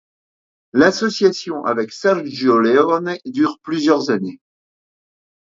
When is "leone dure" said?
2.57-3.59